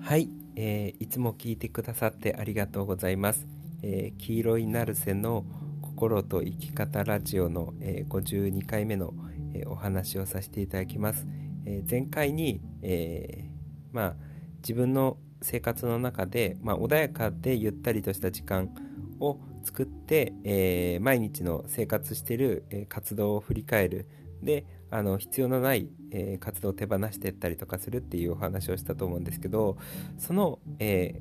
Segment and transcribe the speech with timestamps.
[0.00, 3.46] はい、えー、いつも聞いてくださってありがとうございます。
[3.82, 5.44] えー、黄色いナルセの
[5.82, 9.14] 心と生き方ラジオの、えー、52回目の、
[9.52, 11.26] えー、お話をさせていただきます。
[11.66, 13.50] え前回に、え
[13.92, 14.16] まあ、
[14.58, 18.70] 自分の生活の中で、まあ、穏やかでゆったりとした時間
[19.18, 24.06] を作って、え毎日の生活してる、え活動を振り返る
[24.42, 24.64] で
[24.96, 29.76] あの必要のない、えー、活動を手放していったりとかするっていうお話をしたと思うんですけど
[30.16, 31.20] その、え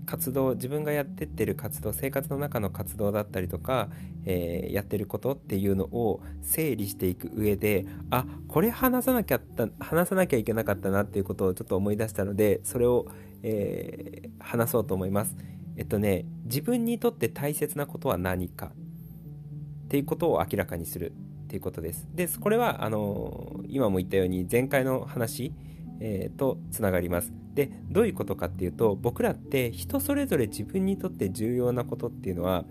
[0.00, 3.88] ー、活動自分がやってってる活動生活の中の活動だったりとか、
[4.24, 13.06] えー、やってることっていうのを整理していく上であこれ話さなきゃった話さなきゃいけなかったなっていうことをちょっと思い出したのでそれを、
[13.44, 15.36] え話そうと思います。
[15.76, 21.12] えっとね自分にとって大切なことは何かっていうことを明らかにする
[21.52, 22.08] っていうことです。
[22.14, 25.52] で、これは、あの今も言ったように前回の話、
[26.00, 27.30] えー、とつながります。
[27.54, 32.64] で、どういうことかっていうと、僕らって人それぞれ自分にとって重要なことっていうのは、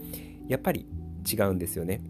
[0.48, 0.88] やっぱり
[1.32, 2.02] 違うんですよね。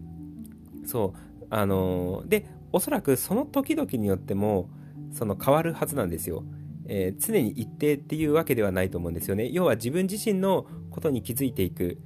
[0.86, 1.46] そう。
[1.50, 4.70] あので、おそらくその時々によっても、
[5.12, 6.42] その変わるはずなんですよ。
[6.86, 9.50] えー、常に一定っていうわけではないと思うんですよね。
[9.50, 11.98] 要は自分自身のことに気づいていく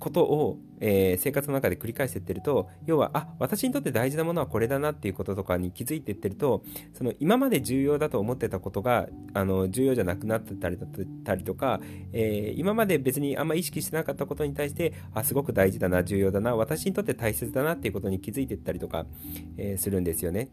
[0.00, 6.62] ことをえー、生活の中で繰り返していってると要はあ私にとって大事なものはこれだなっていうこととかに気づいていってると
[6.94, 10.90] その今まで重要だと思ってたことがあの重要じゃなくなってたりだっ
[11.24, 11.80] たりとか、
[12.12, 19.06] えー、今まで別にあんま意識してなかったことに対してあすごく大事だな重要だな私にとって大切だなっていうことに気づいていったりとか、
[19.56, 20.48] えー、するんですよね。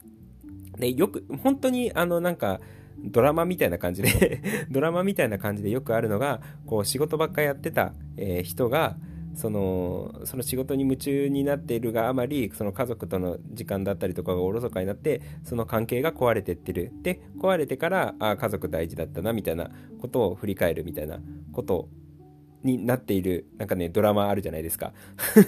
[0.77, 2.59] でよく本当にあのなんか
[3.03, 8.97] ドラマみたいな感じで ドラマみたいな感じでよくあるのがこう仕事ばっかやってた、えー、人が
[9.35, 16.91] そのその仕事に夢中になっているがあまりその家族との時間だったりとかがおろそかになってその関係が壊れてってる。
[17.01, 21.19] で壊れてからあ家族大事だったなみたいなことを振り返るみたいな
[21.51, 21.89] こと
[22.63, 23.47] になっている。
[23.57, 24.93] なんかねドラマあるじゃないですか。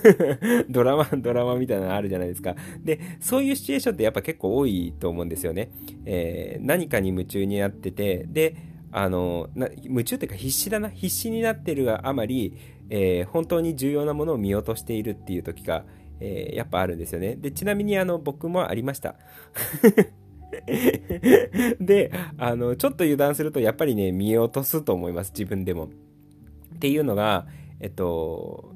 [0.70, 2.56] ドラマドラマみたいなのあるじゃないですか。
[2.84, 5.70] でそういうシチュエーションってやっぱ結構多いと思うんですよね、
[6.06, 8.56] えー、何かに夢中になっててで
[8.98, 9.50] あの
[9.84, 15.86] 夢中っていうか必死だな必死になってるがあまりえー、本当に重要なものを見落としているっていう時が、
[16.20, 17.36] えー、やっぱあるんですよね。
[17.36, 19.16] で、ちなみにあの僕もありました。
[21.80, 25.86] で、あの、ちょっと油断するとやっぱりね、見落とすと思います、自分でも。
[25.86, 25.90] っ
[26.80, 27.48] ていうのが、
[27.80, 28.74] えっと、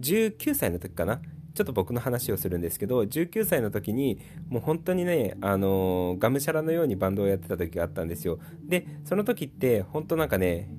[0.00, 1.20] 19歳の時かな。
[1.54, 8.38] ちょっと僕の話をするんですけど、19歳の時に、もう本当にね、あのがむしゃらのようにバンドをやってた時があったんですよ。
[8.64, 10.70] で、その時って、本当なんかね、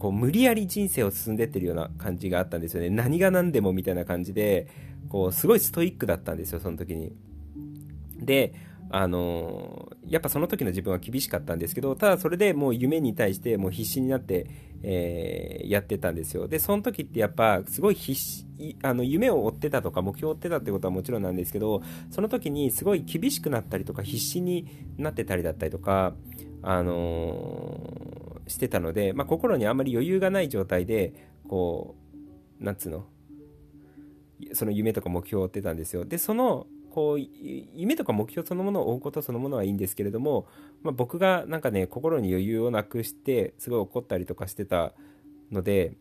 [0.00, 4.66] こう無理やり人生を進んでってるような感じがあったんですよね何が何でもみたいな感じで
[5.10, 7.12] こうすごいストイックだったんですよその時に
[8.16, 8.54] で
[8.92, 14.48] あのやっぱその時の自分は厳しかったんですけどただそれでもう夢に対してもう必死になって、
[14.82, 16.48] えー、やってたんですよ。
[16.48, 18.46] でその時ってやっぱすごい必死
[18.82, 24.66] あの夢を追ってたとか目標を追ってたってことはもちろんなんですけどその時にすごい厳しくなったりとか必死に
[24.98, 26.14] なってたりだったりとか
[26.62, 31.14] あのー、してたので、まあ、心にあんまり余裕がない状態で
[31.48, 31.94] こ
[32.60, 33.06] うなんつうの
[34.52, 36.04] その夢とか目標を追ってたんですよ。
[36.04, 40.46] でそのこう夢とか目標そのものを追うことそのものはいいんですけれども、
[40.82, 44.92] まあ、僕がなんかね心に余裕をなくしてすごい怒ったりとかしてた
[45.50, 45.94] ので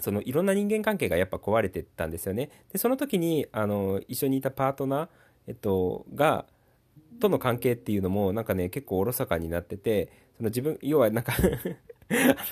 [0.00, 2.50] そのいろんな人間関係がやっぱ壊れてたんですよね。
[2.72, 5.08] でその時にあの一緒にいたパートナー、
[5.48, 6.46] えっと、が
[7.20, 11.34] との関係っていうのもなんかね結構おろそかになっててその自分要はなんか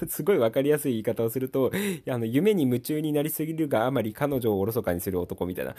[0.08, 1.70] すごい分かりやすい言い方をすると
[2.08, 5.74] あの夢に夢中になりすぎるがあまり彼女をおろそかにする男みたいな。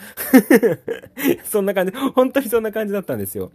[1.44, 1.94] そんな感じ。
[2.16, 3.52] 本当にそんな感じだったんですよ。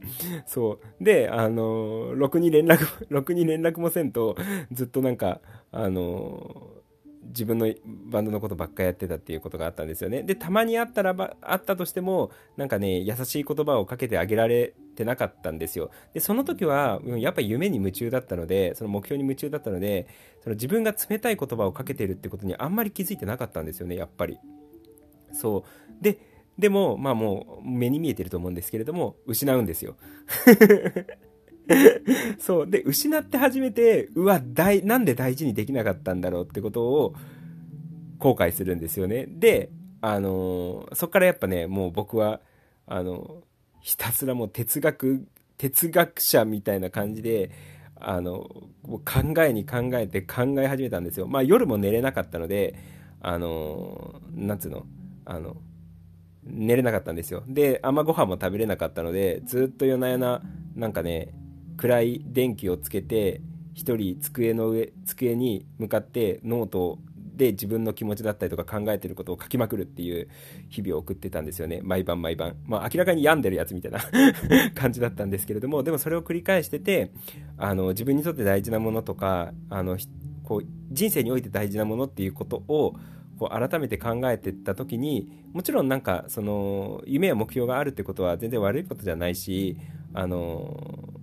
[0.47, 1.05] そう。
[1.05, 4.37] であのろくに連絡ろくに連絡もせんと
[4.73, 5.41] ずっとなんか
[5.71, 6.75] あの
[7.27, 10.23] 自分のバンドのことばっかやってたっていうことがあったんですよね。
[10.23, 15.91] で、たまに会ったらば、会ったとしても、なんかね、優しい言葉をかけてあげられてなかったんですよ。
[16.13, 20.07] で、その時は、やっぱ夢に夢中だったので、その目標に夢中だったので、
[20.43, 24.39] その自分が冷たい言葉をかけてるってことにあんまり気づいてなかったんですよね、やっぱり。
[25.33, 25.65] そ
[26.01, 26.03] う。
[26.03, 26.19] で、
[26.59, 29.97] でも、まあもう目に見えてると思うんですけれども、失うんですよ。
[32.39, 32.71] そう。
[32.71, 37.15] で、失って初めて、うわ、大、なんで大事にできなかったんだろうってことを
[38.19, 39.27] 後悔するんですよね。
[39.29, 39.71] で、
[40.01, 42.41] あのー、そっからやっぱね、もう僕は、
[42.87, 43.43] あの
[43.81, 45.27] ひたすらもう哲学、
[45.59, 47.51] 哲学者みたいな感じで、
[47.97, 48.49] あの、
[48.83, 51.27] 考えに考えて考え始めたんですよ。
[51.27, 52.75] まあ夜も寝れなかったので、
[53.21, 54.87] あのなんつうの、
[55.25, 55.57] あの、
[56.45, 57.43] 寝れなかったんですよ。
[57.47, 60.43] で、あんまご飯も食べれなかったので、ずっと夜な夜な、
[60.75, 61.35] なんかね、
[61.77, 63.41] 暗い電気をつけて
[63.75, 66.99] 一人机の上机に向かってノート
[67.37, 70.29] で自分の気持ちだったりとか考えてることを書きまくるっていう
[70.69, 71.81] 日々を送ってたんですよね。
[71.83, 72.57] 毎晩毎晩。
[72.67, 74.01] まあ明らかに病んでるやつみたいな
[74.75, 75.83] 感じだったんですけれども。
[75.83, 77.11] でもそれを繰り返してて
[77.57, 79.99] あの自分にとって大事なものとかあの
[80.45, 82.95] こう人生において大事なものっていうことを
[83.39, 89.77] こう改めて考えてった時にもちろんなんかその夢や目標があるってことは全然悪いことじゃないし
[90.13, 91.14] あの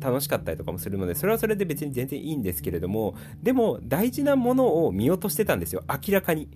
[0.00, 5.82] 楽しかったりとかもするのでそれはそれで別に全然いいんですけれどもでも大事なものを見落としてたんですよ。
[5.88, 6.48] 明らかに。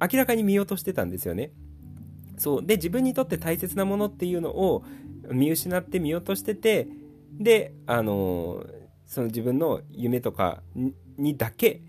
[0.00, 1.52] 明らかに見落としてたんですよね。
[2.36, 2.66] そう。
[2.66, 4.84] で自分にとって大切なものっていうのを
[5.30, 6.88] 見失って見落としてて
[7.38, 8.64] であの
[9.06, 10.62] その自分の夢とか
[11.16, 11.82] にだけ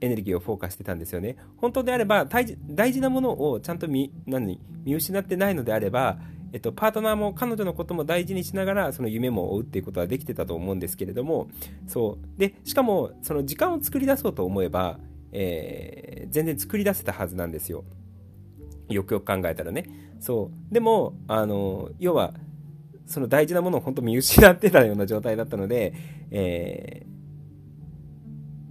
[0.00, 1.36] エネルギーをフォーカスしてたんですよね。
[1.56, 6.18] 本当であれば大事なものをちゃんと見何見失ってないのであれば
[6.52, 11.48] えっと、パートナーも彼女のことも大事にしながらその夢も追うっていうことはできてたと思うんですけれども
[11.86, 12.38] そう。
[12.38, 14.98] でしかもその時間を作り出そうと思えば、
[15.32, 17.84] えー、全然作り出せたはずなんですよ。
[18.88, 19.84] よくよく考えたらね。
[20.20, 20.74] そう。
[20.74, 22.34] でもあの要は
[23.06, 25.94] その大事なものを本当見失ってたような状態だったので、
[26.30, 27.06] え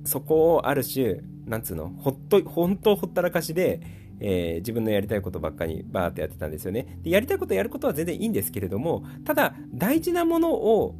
[0.03, 3.81] ー、そこをある種なんつうのほっと本当ほったらかしで
[4.19, 6.99] えー、自分のやりたいことばっかりバーってやってたんですよね。
[7.03, 10.95] でやりたいことやることは全然いいんですけれどもただ大事なものを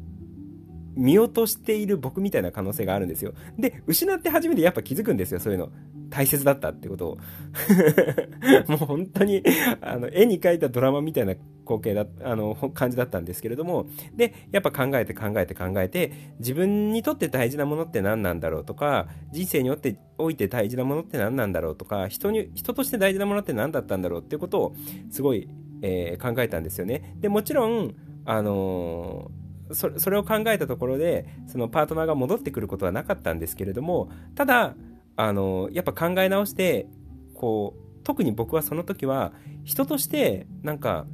[0.94, 3.32] 見落としている僕みたいな可能性があるんですよ。
[3.58, 5.70] で失って初めてやっぱ気づくんですよそういうの。
[6.10, 7.18] 大切だったってことを。
[8.68, 9.42] もう本当に
[9.80, 11.34] あの絵に描いたドラマみたいな
[11.64, 13.86] 光景だあの感じだったんですけれども。
[14.14, 24.74] でやっぱ考えて考えて考えて自分にとって大事なものって何なんだろうとか人生におっておいて大事なものって何なんだろうとか人に人として大事なものって何だったんだろうっていうことを
[25.10, 25.48] すごい、
[25.82, 27.16] えー、考えたんですよね。
[27.20, 27.94] でもちろん
[28.24, 34.74] あのー、そそれを考えたところでそのパートナーが戻ってくることはなかったんですけれどもただ
[35.18, 36.86] あのやっぱ考え直して
[37.34, 39.32] こう特に僕はその時は
[39.64, 41.06] 人としてなんか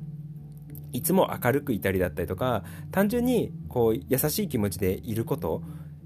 [0.92, 5.62] いつも明るくいたりだったりとか単純にこう優しい気持ちでいること、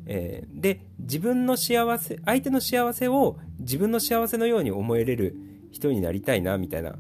[0.07, 5.35] えー、で自分の幸せ相手の幸せを自分の幸せのように思えれる
[5.73, 6.95] 人になりたいなみたいな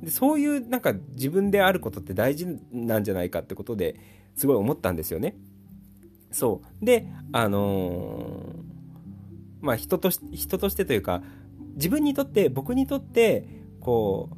[0.00, 3.96] でそういうなんか自分であることって大事なんじゃないかってことで
[4.36, 5.34] すごい思ったんですよね。
[6.30, 8.59] そうであの
[9.60, 11.22] まあ、人とし人としてというか
[11.74, 13.46] 自分にとって僕にとって
[13.80, 14.36] こう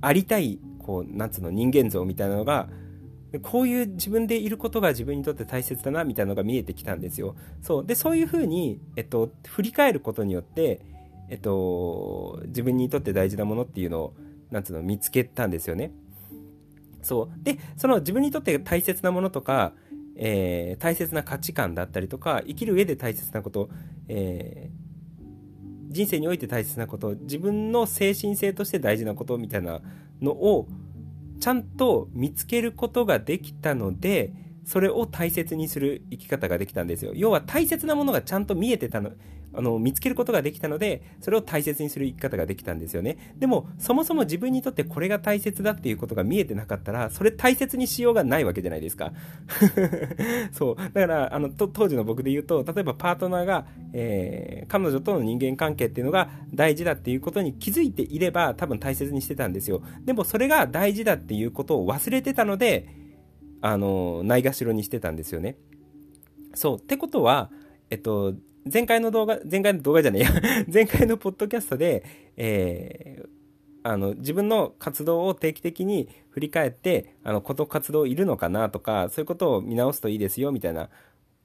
[0.00, 2.68] ありたいこうなんつうの人間像みたいなのが
[3.42, 7.34] こういう自分でいることが自分にとって大切だなみたいなのが見えてきたんですよ。
[7.62, 10.80] そうでそういうふうに、えっと、振り返ることによって、
[11.28, 14.14] えっと、自分にとって大事なものっていうのを
[14.50, 15.90] なんつうの見つけたんですよね。
[17.02, 19.72] そうでその自分にとって大切なものとか
[20.16, 23.68] えー、大切な価値観だったりとか生きる上で大切なこと、
[24.08, 29.80] えー、人生において大切なこと自分の精神性として大事なことみたいな
[30.20, 30.68] のを
[31.40, 34.32] ちゃんと見つけることができたので
[34.64, 37.12] それを大切にする生き方ができたんですよ。
[37.14, 39.12] 要は大切なものがちゃんと見えてたの。
[39.56, 43.34] あの見つけることができたのでそれを大切にする生き方ができたんですよね。
[43.36, 49.12] でもそもそも自分にとってこれが大切だっていうことが見えてなかったらそれ大切にしようがないわけじゃないですか。
[50.52, 50.76] そう。
[50.76, 59.82] だからあの当時の僕で言うと例えばパートナーが、えー、彼女との人間関係っていうのが大事だっていうことに気づいていれば多分大切にしてたんですよ。
[60.04, 62.88] でもそれが大事だっていうことを忘れてたので
[63.60, 65.56] あのないがしろにしてたんですよね。
[66.54, 66.78] そう。
[66.78, 67.50] ってことは
[67.90, 68.34] えっと
[68.70, 70.30] 前回の動画、前回の動画じゃねえや
[70.72, 72.02] 前回のポッドキャストで、
[72.36, 73.28] えー、
[73.82, 80.88] あの、自分の活動を定期的に振り返って、あの、こと活動いるのかなとか、そういうことを見直すといいですよ、みたいな。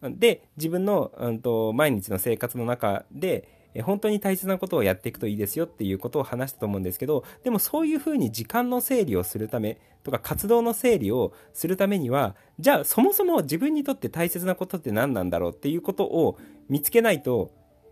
[0.01, 17.51] で、自分の、うんと、毎日の生活の中で、本当に大切なことをやっていくといいですよっていうことを話したと思うんですけど、でもそういうふうに時間の整理をするためとか活動の整理をするためには、じゃあそもそも自分にとって大切なことって何なんだろうっていうことを見つけないと、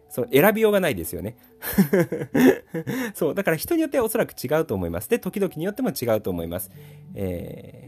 [0.10, 1.38] その選びようがないですよね。
[3.13, 5.10] そう、だから人によってはおそらく違うと思います。
[5.10, 6.72] で、時々によっても違うと思います。
[7.13, 7.87] えー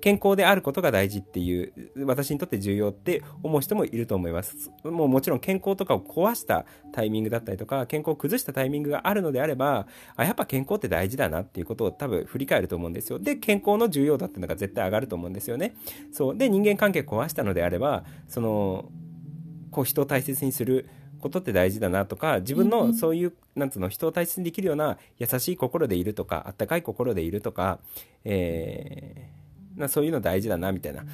[0.00, 1.72] 健康であることが大事っていう
[2.04, 4.70] 私にとって重要って思う人もいると思います。
[4.84, 13.18] もうもちろん健康とかを壊したタイミングだったりとか健康を崩したタイミングがあるのであればあやっぱ健康って大事だなっていうことを多分振り返ると思うんですよ。
[13.18, 15.74] で健康の重要度っていうのが絶対上がると思うんですよね。
[16.12, 16.36] そう。
[16.36, 18.90] で人間関係壊したのであればその
[19.70, 20.88] こう人を大切にする
[21.20, 27.78] ことって大事だなとか自分のそういう、なんつうの人を大切にできるような優しい心でいるとかあったかい心でいるとか、
[28.24, 29.39] えー
[29.80, 31.04] なそういうの大事だなみたいな。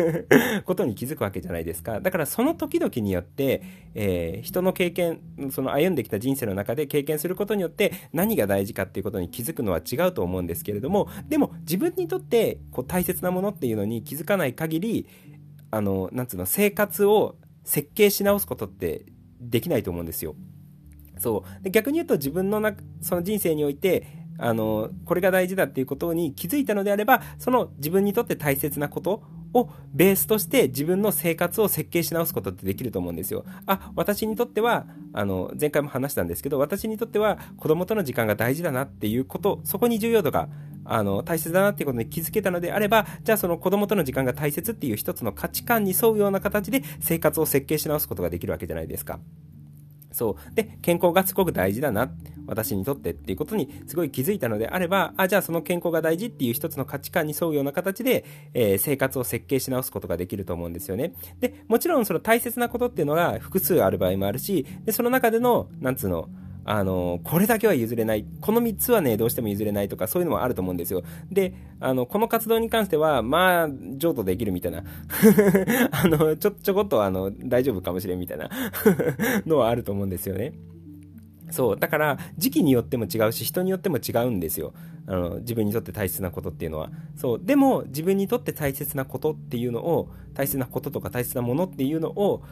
[0.64, 2.00] ことに気づくわけじゃないですか。
[2.00, 3.62] だからその時々によって、
[3.94, 15.06] えー、人の経験その歩んできた人生の中で経験することによって何が大事かっていうことに気づくのは違うと思うんですけれどもでも自分にとってこう大切なものっていうのに気づかない限り
[15.70, 19.04] あのなんつうの生活を設計し直すことって
[19.40, 20.34] できないと思うんですよ。
[21.18, 21.62] そう。
[21.62, 24.06] で逆に言うと自分のなその人生において
[24.40, 33.44] あのこれが大事だっていうことに気づいたのであればその自分にとって大切なことをベースとして自分の生活を設計し直すことってできると思うんですよ。
[33.66, 40.48] あ、私にとっては、あの、前回も話したんですけど、私にとっては子供との時間が大事だなっていうこと、そこに重要度が、
[40.84, 49.18] あの、大切だなっていうことに気づけたのであれば、じゃあその子供との時間が大切っていう一つの価値観に沿うような形で生活を設計し直すことができるわけじゃないですか。
[50.12, 50.54] そう。
[50.54, 52.10] で、健康がすごく大事だな、
[52.46, 58.24] 私にとってっていうことにすごい気づいたのであれば、あ、じゃあその健康が大事っていう一つの価値観に沿うような形で、
[58.54, 61.12] えー、生活を設計し直すことができると思うんですよね。
[61.40, 66.28] で、もちろんその大切なことっていうのが複数ある場合もあるし、で、その中での、なんつうの、
[66.72, 68.24] あの、これだけは譲れない。
[68.40, 71.02] この3つはね、どうしても譲れないとか、そういうのもあると思うんですよ。
[71.28, 74.84] で、あの、この活動に関しては、まあ、譲渡できるみたいな。
[75.90, 78.48] あの、ちょ、ちょこっと、あの、大丈夫かもしれんみたいな
[79.46, 80.52] のはあると思うんですよね。
[81.50, 81.76] そう。
[81.76, 84.72] だから、時期によっても違うし、人によっても違うんですよ。
[85.08, 86.92] あの、自分にとって大切なことっていうのは。
[87.16, 87.40] そう。
[87.42, 92.44] でも、自分にとって大切なことっていうのを、大切なこととか大切なものっていうのを、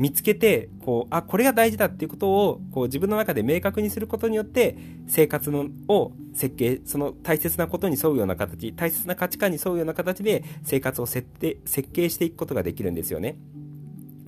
[0.00, 4.74] 見つけてこうあこれが大事だっていうことをこう自分の中で明確にすることによって
[5.06, 13.36] 生活のを設計その大切なことに沿うような形大切な価値観に沿うような形で生活を設定設計していくことができるんですよね。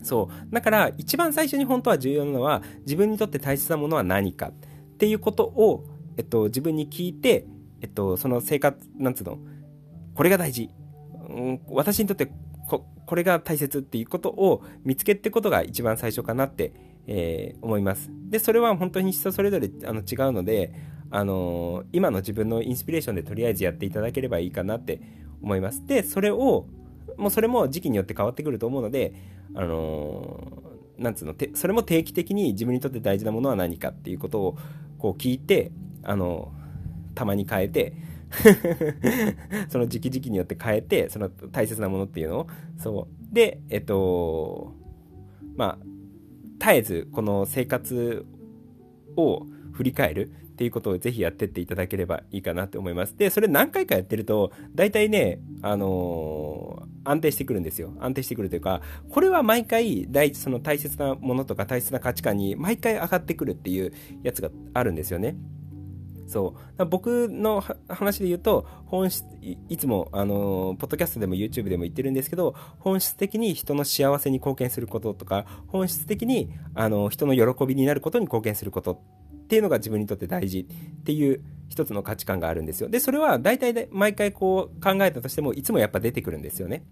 [0.03, 4.53] そうだから一番最初に本当は重要なのは自分にとって大切なものは何かっ
[4.99, 5.87] ていうことを、
[6.19, 7.47] えっと、自分に聞いて、
[7.81, 9.39] えっと、その生活なんつうの
[10.15, 10.69] これが大事、
[11.31, 12.31] うん、私にとって
[12.69, 16.73] ここれが大切っていうことを見つけってことが一番最初かなって、
[17.07, 18.11] えー、思います。
[18.31, 20.73] で、それは本当に人それぞれあの違うので、
[21.11, 25.03] あのー、今の自分のインスピレーションでとりあえずやっていただければいいかなって
[25.43, 25.87] 思います。
[25.87, 26.65] で、それを、
[27.19, 29.13] もうそれも時期によって変わってくると思うので、
[29.55, 34.59] あのー、なんつうの、それも定期的に自分にとって大事なものは何かっていうことを
[34.97, 35.71] こう聞いて、
[36.03, 36.51] あの
[37.15, 37.93] たまに変えて、
[39.69, 42.47] その時期時期によって変えて、その大切なものっていうのを、
[42.79, 43.35] そう。
[43.35, 44.75] で、えっと、
[45.57, 45.87] まあ、
[46.59, 48.25] 絶えずこの生活
[49.17, 53.17] を振り返るっていうことをぜひやってっていただければいいかなって思います。
[53.17, 57.93] で、それ何回かやってると、大体ね、あのー、安定してくるんですよ。
[57.99, 65.37] 安定してくるというか、これは毎回大、その大切なものとか大切な価値観に毎回上がってくるっていうやつがあるんですよね。
[66.27, 66.87] そう。
[66.87, 69.25] 僕の話で言うと本質
[69.69, 82.89] いつもあのポッドキャストでも YouTube でも言ってるんですけど本質的に人の幸せに貢献することとか本質的にあの人の喜びになることに貢献することっていうのが自分にとって大事っていう一つの価値観があるんですよ。
[82.89, 86.85] でそれは大体で毎回こう考えたとしてもいつもやっぱ出てくるんですよね。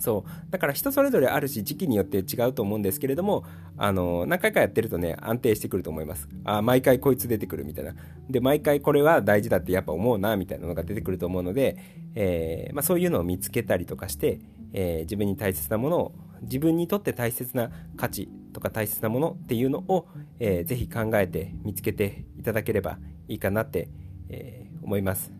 [0.00, 0.50] そう。
[0.50, 3.44] だから人それぞれあるし、時期によって違うと思うんですけれども、
[3.76, 6.28] あの、何回かやってるとね、安定してくると思います。
[6.44, 7.94] あ、毎回こいつ出てくるみたいな。
[8.28, 11.76] で、毎回これは大事だってやっぱ思うな、みたいなのが出てくると思うので、
[12.14, 14.40] えー、まあ、そういうのを見つけたりとかして、
[14.72, 23.90] えー、自分に大切なものを、自分にとって大切な価値とか大切なものっていうのを、えー、ぜひ考えて見つけていただければいいかなって、
[24.30, 25.30] えー、思います。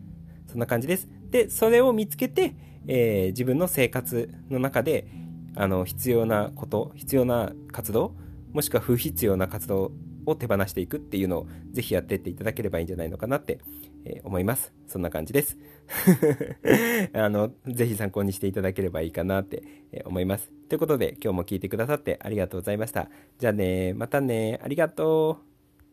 [0.47, 1.07] そんな感じです。
[1.31, 2.53] で、それを見つけて、
[2.87, 5.07] えー、自分の生活の中で
[5.55, 8.15] あの必要なこと必要な活動
[8.53, 9.91] もしくは不必要な活動
[10.25, 13.59] を手放していくっていうのをぜひやっていっていただければいいんじゃないのかなって、
[14.05, 14.71] えー、思います。
[14.87, 15.57] そんな感じです。
[17.13, 20.51] あの、ぜひ参考にしていただければいいかなって、えー、思います。
[20.69, 23.09] ということで今日も聞いてくださってありがとうございました。
[23.39, 25.50] じゃあね、またね、ありがとう。